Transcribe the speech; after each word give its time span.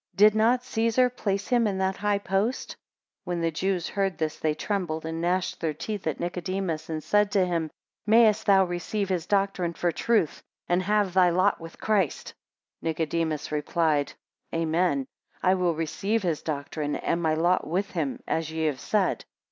Did 0.15 0.33
not 0.33 0.63
Caesar 0.63 1.11
place 1.11 1.49
him 1.49 1.67
in 1.67 1.77
that 1.77 1.97
high 1.97 2.17
post? 2.17 2.69
10 2.71 2.77
When 3.25 3.41
the 3.41 3.51
Jews 3.51 3.87
heard 3.89 4.17
this 4.17 4.39
they 4.39 4.55
trembled, 4.55 5.05
and 5.05 5.21
gnashed 5.21 5.61
their 5.61 5.75
teeth 5.75 6.07
at 6.07 6.19
Nicodemus, 6.19 6.89
and 6.89 7.03
said 7.03 7.29
to 7.33 7.45
him, 7.45 7.69
Mayest 8.07 8.47
thou 8.47 8.65
receive 8.65 9.09
his 9.09 9.27
doctrine 9.27 9.75
for 9.75 9.91
truth, 9.91 10.41
and 10.67 10.81
have 10.81 11.13
thy 11.13 11.29
lot 11.29 11.61
with 11.61 11.79
Christ! 11.79 12.33
11 12.81 12.89
Nicodemus 12.97 13.51
replied, 13.51 14.13
Amen; 14.51 15.05
I 15.43 15.53
will 15.53 15.75
receive 15.75 16.23
his 16.23 16.41
doctrine, 16.41 16.95
and 16.95 17.21
my 17.21 17.35
lot 17.35 17.67
with 17.67 17.91
him, 17.91 18.23
as 18.27 18.51
ye 18.51 18.65
have 18.65 18.79
said. 18.79 19.23